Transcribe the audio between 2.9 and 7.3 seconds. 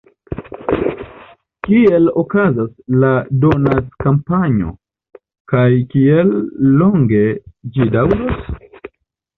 la donackampanjo, kaj kiel longe